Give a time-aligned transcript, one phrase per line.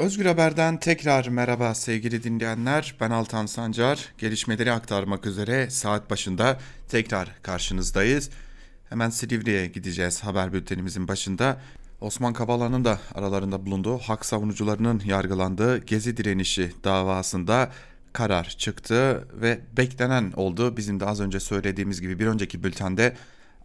[0.00, 2.94] Özgür Haber'den tekrar merhaba sevgili dinleyenler.
[3.00, 4.08] Ben Altan Sancar.
[4.18, 8.30] Gelişmeleri aktarmak üzere saat başında tekrar karşınızdayız.
[8.88, 11.60] Hemen Silivri'ye gideceğiz haber bültenimizin başında.
[12.00, 17.70] Osman Kavala'nın da aralarında bulunduğu hak savunucularının yargılandığı Gezi direnişi davasında
[18.12, 20.76] karar çıktı ve beklenen oldu.
[20.76, 23.16] Bizim de az önce söylediğimiz gibi bir önceki bültende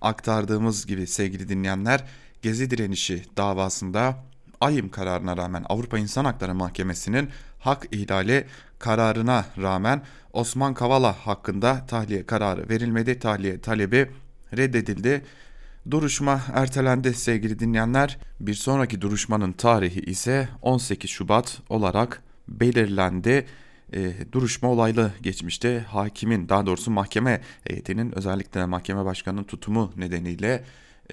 [0.02, 2.04] aktardığımız gibi sevgili dinleyenler
[2.42, 4.24] Gezi direnişi davasında
[4.62, 7.30] ayım kararına rağmen Avrupa İnsan Hakları Mahkemesi'nin
[7.60, 8.48] hak ihlali
[8.80, 10.02] kararına rağmen
[10.34, 13.20] Osman Kavala hakkında tahliye kararı verilmedi.
[13.20, 14.12] Tahliye talebi
[14.58, 15.26] reddedildi.
[15.92, 18.18] Duruşma ertelendi sevgili dinleyenler.
[18.40, 23.46] Bir sonraki duruşmanın tarihi ise 18 Şubat olarak belirlendi.
[23.94, 25.80] E, duruşma olaylı geçmişti.
[25.80, 30.64] Hakimin daha doğrusu mahkeme heyetinin özellikle mahkeme başkanının tutumu nedeniyle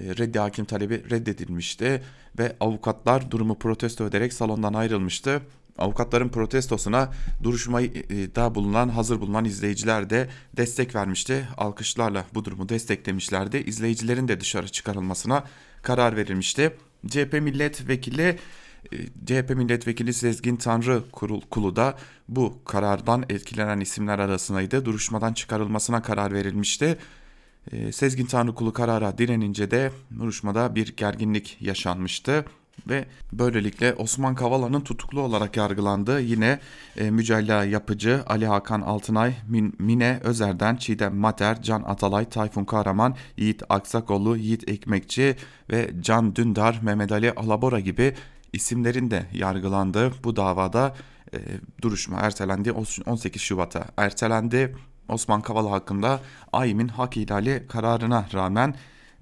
[0.00, 2.02] reddi hakim talebi reddedilmişti
[2.38, 5.42] ve avukatlar durumu protesto ederek salondan ayrılmıştı.
[5.78, 7.10] Avukatların protestosuna
[7.42, 11.48] duruşmada bulunan, hazır bulunan izleyiciler de destek vermişti.
[11.56, 13.56] Alkışlarla bu durumu desteklemişlerdi.
[13.56, 15.44] İzleyicilerin de dışarı çıkarılmasına
[15.82, 16.76] karar verilmişti.
[17.08, 18.38] CHP milletvekili
[18.92, 21.02] e, CHP milletvekili Sezgin Tanrı
[21.50, 24.84] Kulu da bu karardan etkilenen isimler arasındaydı.
[24.84, 26.98] Duruşmadan çıkarılmasına karar verilmişti.
[27.70, 32.44] E, Sezgin Tanrıkulu karara direnince de duruşmada bir gerginlik yaşanmıştı
[32.88, 36.58] ve böylelikle Osman Kavala'nın tutuklu olarak yargılandığı yine
[36.96, 43.16] e, mücella yapıcı Ali Hakan Altınay, Min, Mine Özer'den Çiğdem Mater, Can Atalay, Tayfun Kahraman,
[43.36, 45.36] Yiğit Aksakoğlu, Yiğit Ekmekçi
[45.70, 48.14] ve Can Dündar, Mehmet Ali Alabora gibi
[48.52, 50.94] isimlerin de yargılandığı bu davada
[51.34, 51.38] e,
[51.82, 52.72] duruşma ertelendi.
[53.06, 54.76] 18 Şubat'a ertelendi
[55.08, 56.20] Osman Kavala hakkında
[56.52, 58.74] AİM'in hak ihlali kararına rağmen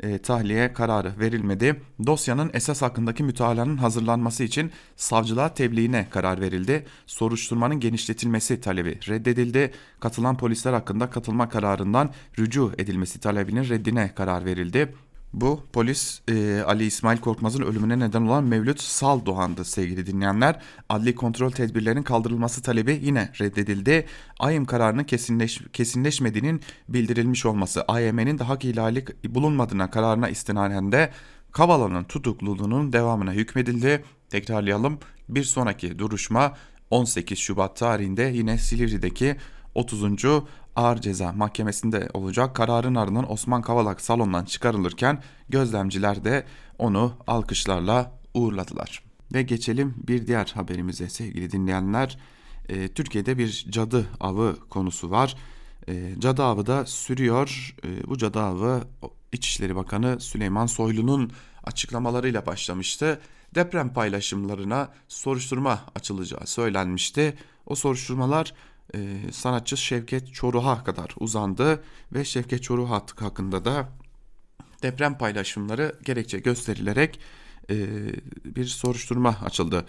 [0.03, 1.83] e, tahliye kararı verilmedi.
[2.07, 6.87] Dosyanın esas hakkındaki mütalaanın hazırlanması için savcılığa tebliğine karar verildi.
[7.07, 9.73] Soruşturmanın genişletilmesi talebi reddedildi.
[10.01, 14.95] Katılan polisler hakkında katılma kararından rücu edilmesi talebinin reddine karar verildi.
[15.33, 20.61] Bu polis e, Ali İsmail Korkmaz'ın ölümüne neden olan Mevlüt Sal Doğan'dı sevgili dinleyenler.
[20.89, 24.07] Adli kontrol tedbirlerinin kaldırılması talebi yine reddedildi.
[24.39, 31.11] AYM kararının kesinleş, kesinleşmediğinin bildirilmiş olması, AYM'nin de hak ihlali bulunmadığına kararına istinaden de
[31.53, 34.05] Kavala'nın tutukluluğunun devamına hükmedildi.
[34.29, 34.99] Tekrarlayalım
[35.29, 36.57] bir sonraki duruşma
[36.91, 39.37] 18 Şubat tarihinde yine Silivri'deki
[39.75, 40.05] 30
[40.77, 42.57] ağır ceza mahkemesinde olacak.
[42.57, 46.45] Kararın ardından Osman Kavalak salondan çıkarılırken gözlemciler de
[46.79, 49.03] onu alkışlarla uğurladılar.
[49.35, 52.19] Ve geçelim bir diğer haberimize sevgili dinleyenler.
[52.69, 55.37] E, Türkiye'de bir cadı avı konusu var.
[55.89, 57.75] E, cadı avı da sürüyor.
[57.85, 58.85] E, bu cadı avı
[59.33, 61.33] İçişleri Bakanı Süleyman Soylu'nun
[61.65, 63.21] açıklamalarıyla başlamıştı.
[63.55, 67.37] Deprem paylaşımlarına soruşturma açılacağı söylenmişti.
[67.67, 68.55] O soruşturmalar
[68.95, 73.89] e, sanatçı Şevket Çoruh'a kadar uzandı ve Şevket Çoruh hakkında da
[74.83, 77.21] deprem paylaşımları gerekçe gösterilerek
[77.71, 77.77] e,
[78.45, 79.87] bir soruşturma açıldı.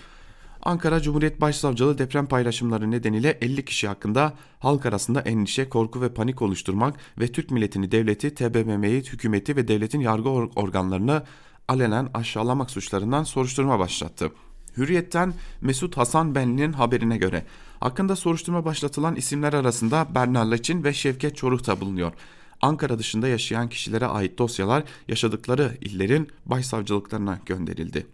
[0.63, 6.41] Ankara Cumhuriyet Başsavcılığı deprem paylaşımları nedeniyle 50 kişi hakkında halk arasında endişe, korku ve panik
[6.41, 11.23] oluşturmak ve Türk milletini, devleti, TBMM'yi, hükümeti ve devletin yargı organlarını
[11.67, 14.31] alenen aşağılamak suçlarından soruşturma başlattı.
[14.77, 17.45] Hürriyet'ten Mesut Hasan Benli'nin haberine göre
[17.79, 22.13] hakkında soruşturma başlatılan isimler arasında Bernal Laçin ve Şevket Çoruh da bulunuyor.
[22.61, 28.07] Ankara dışında yaşayan kişilere ait dosyalar yaşadıkları illerin başsavcılıklarına gönderildi.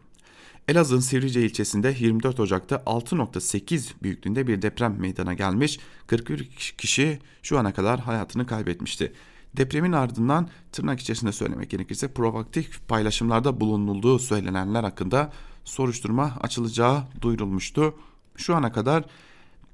[0.67, 5.79] Elazığ'ın Sivrice ilçesinde 24 Ocak'ta 6.8 büyüklüğünde bir deprem meydana gelmiş.
[6.07, 6.45] 41
[6.77, 9.13] kişi şu ana kadar hayatını kaybetmişti.
[9.57, 15.31] Depremin ardından tırnak içerisinde söylemek gerekirse provokatif paylaşımlarda bulunulduğu söylenenler hakkında
[15.67, 17.95] soruşturma açılacağı duyurulmuştu.
[18.35, 19.05] Şu ana kadar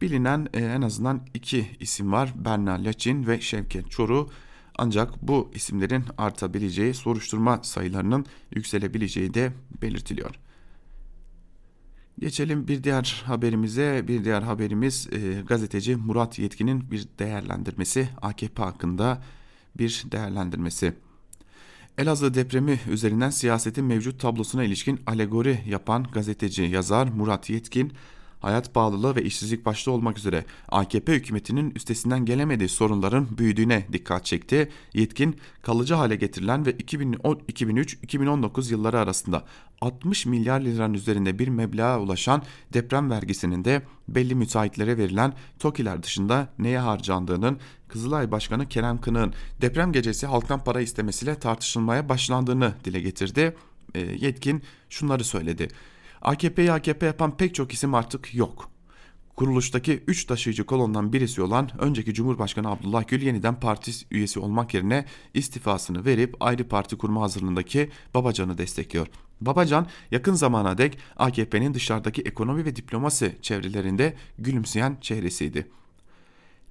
[0.01, 2.33] bilinen e, en azından iki isim var.
[2.35, 4.29] Berna Laçin ve Şevket Çoru.
[4.77, 10.35] Ancak bu isimlerin artabileceği, soruşturma sayılarının yükselebileceği de belirtiliyor.
[12.19, 14.07] Geçelim bir diğer haberimize.
[14.07, 19.23] Bir diğer haberimiz e, gazeteci Murat Yetkin'in bir değerlendirmesi AKP hakkında
[19.77, 20.93] bir değerlendirmesi.
[21.97, 27.93] Elazığ depremi üzerinden siyasetin mevcut tablosuna ilişkin alegori yapan gazeteci yazar Murat Yetkin,
[28.43, 34.69] hayat pahalılığı ve işsizlik başta olmak üzere AKP hükümetinin üstesinden gelemediği sorunların büyüdüğüne dikkat çekti.
[34.93, 39.45] Yetkin kalıcı hale getirilen ve 2003-2019 yılları arasında
[39.81, 42.43] 60 milyar liranın üzerinde bir meblağa ulaşan
[42.73, 49.91] deprem vergisinin de belli müteahhitlere verilen TOKİ'ler dışında neye harcandığının Kızılay Başkanı Kerem Kınık'ın deprem
[49.91, 53.55] gecesi halktan para istemesiyle tartışılmaya başlandığını dile getirdi.
[53.95, 55.67] E, yetkin şunları söyledi.
[56.23, 58.69] AKP'yi AKP yapan pek çok isim artık yok.
[59.35, 65.05] Kuruluştaki 3 taşıyıcı kolondan birisi olan önceki Cumhurbaşkanı Abdullah Gül yeniden parti üyesi olmak yerine
[65.33, 69.07] istifasını verip ayrı parti kurma hazırlığındaki Babacan'ı destekliyor.
[69.41, 75.67] Babacan yakın zamana dek AKP'nin dışarıdaki ekonomi ve diplomasi çevrelerinde gülümseyen çehresiydi.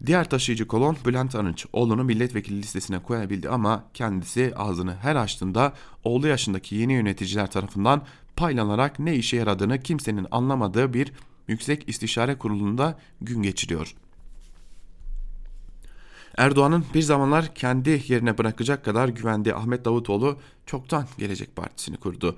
[0.07, 5.73] Diğer taşıyıcı kolon Bülent Arınç oğlunu milletvekili listesine koyabildi ama kendisi ağzını her açtığında
[6.05, 8.03] oğlu yaşındaki yeni yöneticiler tarafından
[8.37, 11.13] paylanarak ne işe yaradığını kimsenin anlamadığı bir
[11.49, 13.95] Yüksek İstişare Kurulu'nda gün geçiriyor.
[16.37, 22.37] Erdoğan'ın bir zamanlar kendi yerine bırakacak kadar güvendiği Ahmet Davutoğlu çoktan Gelecek Partisi'ni kurdu.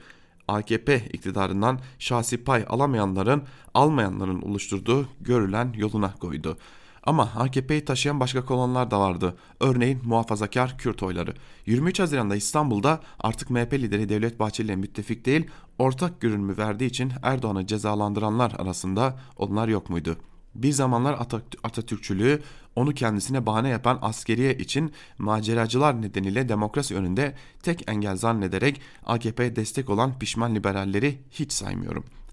[0.48, 3.42] AKP iktidarından şahsi pay alamayanların,
[3.74, 6.58] almayanların oluşturduğu görülen yoluna koydu.
[7.06, 9.36] Ama AKP'yi taşıyan başka kolonlar da vardı.
[9.60, 11.34] Örneğin muhafazakar Kürt oyları.
[11.66, 15.46] 23 Haziran'da İstanbul'da artık MHP lideri Devlet Bahçeli ile müttefik değil,
[15.78, 20.16] ortak görünümü verdiği için Erdoğan'ı cezalandıranlar arasında onlar yok muydu?
[20.54, 21.26] Bir zamanlar
[21.62, 22.42] Atatürkçülüğü
[22.76, 29.90] onu kendisine bahane yapan askeriye için maceracılar nedeniyle demokrasi önünde tek engel zannederek AKP'ye destek
[29.90, 32.23] olan pişman liberalleri hiç saymıyorum.''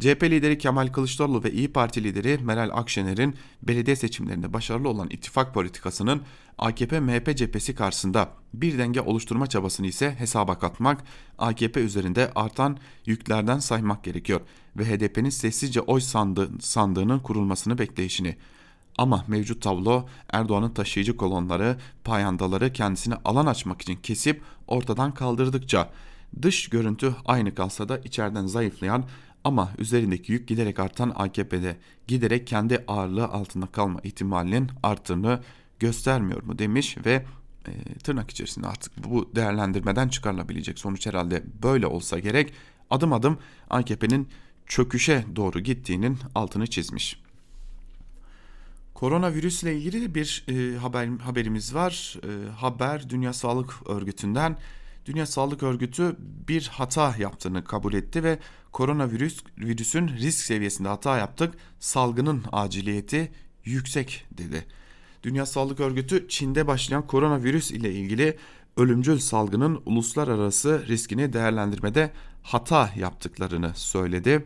[0.00, 5.54] CHP lideri Kemal Kılıçdaroğlu ve İyi Parti lideri Meral Akşener'in belediye seçimlerinde başarılı olan ittifak
[5.54, 6.22] politikasının
[6.58, 11.04] AKP-MHP cephesi karşısında bir denge oluşturma çabasını ise hesaba katmak,
[11.38, 14.40] AKP üzerinde artan yüklerden saymak gerekiyor
[14.76, 18.36] ve HDP'nin sessizce oy sandığı, sandığının kurulmasını bekleyişini.
[18.98, 25.90] Ama mevcut tablo Erdoğan'ın taşıyıcı kolonları, payandaları kendisine alan açmak için kesip ortadan kaldırdıkça
[26.42, 29.04] dış görüntü aynı kalsa da içeriden zayıflayan
[29.46, 31.76] ama üzerindeki yük giderek artan AKP'de
[32.06, 35.40] giderek kendi ağırlığı altında kalma ihtimalinin arttığını
[35.78, 37.24] göstermiyor mu demiş ve
[37.66, 42.52] e, tırnak içerisinde artık bu değerlendirmeden çıkarılabilecek sonuç herhalde böyle olsa gerek
[42.90, 43.38] adım adım
[43.70, 44.28] AKP'nin
[44.66, 47.22] çöküşe doğru gittiğinin altını çizmiş.
[48.94, 52.16] Koronavirüsle ilgili bir e, haber haberimiz var.
[52.24, 54.58] E, haber Dünya Sağlık Örgütü'nden
[55.06, 56.16] Dünya Sağlık Örgütü
[56.48, 58.38] bir hata yaptığını kabul etti ve
[58.76, 63.32] koronavirüs virüsün risk seviyesinde hata yaptık, salgının aciliyeti
[63.64, 64.66] yüksek dedi.
[65.22, 68.36] Dünya Sağlık Örgütü Çin'de başlayan koronavirüs ile ilgili
[68.76, 72.12] ölümcül salgının uluslararası riskini değerlendirmede
[72.42, 74.44] hata yaptıklarını söyledi.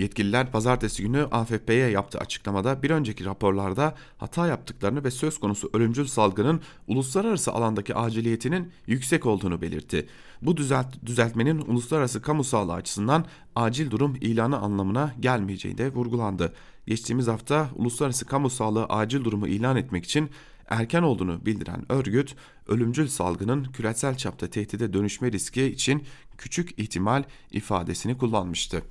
[0.00, 6.06] Yetkililer pazartesi günü AFP'ye yaptığı açıklamada bir önceki raporlarda hata yaptıklarını ve söz konusu ölümcül
[6.06, 10.06] salgının uluslararası alandaki aciliyetinin yüksek olduğunu belirtti.
[10.42, 13.24] Bu düzelt düzeltmenin uluslararası kamu sağlığı açısından
[13.54, 16.54] acil durum ilanı anlamına gelmeyeceği de vurgulandı.
[16.86, 20.30] Geçtiğimiz hafta uluslararası kamu sağlığı acil durumu ilan etmek için
[20.68, 22.36] erken olduğunu bildiren örgüt,
[22.68, 26.02] ölümcül salgının küresel çapta tehdide dönüşme riski için
[26.38, 28.82] küçük ihtimal ifadesini kullanmıştı.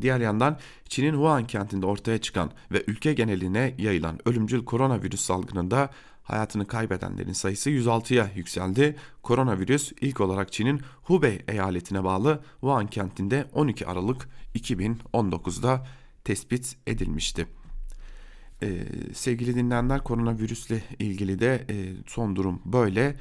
[0.00, 0.58] Diğer yandan
[0.88, 5.90] Çin'in Wuhan kentinde ortaya çıkan ve ülke geneline yayılan ölümcül koronavirüs salgınında
[6.22, 8.96] hayatını kaybedenlerin sayısı 106'ya yükseldi.
[9.22, 15.86] Koronavirüs ilk olarak Çin'in Hubei eyaletine bağlı Wuhan kentinde 12 Aralık 2019'da
[16.24, 17.46] tespit edilmişti.
[18.62, 18.84] Ee,
[19.14, 21.74] sevgili dinleyenler koronavirüsle ilgili de e,
[22.06, 23.16] son durum böyle.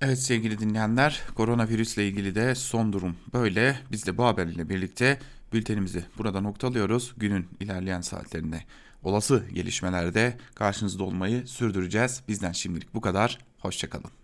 [0.00, 3.78] Evet sevgili dinleyenler koronavirüsle ilgili de son durum böyle.
[3.92, 5.18] Biz de bu haberle birlikte
[5.52, 7.14] bültenimizi burada noktalıyoruz.
[7.16, 8.64] Günün ilerleyen saatlerinde
[9.02, 12.22] olası gelişmelerde karşınızda olmayı sürdüreceğiz.
[12.28, 13.38] Bizden şimdilik bu kadar.
[13.58, 14.17] Hoşçakalın.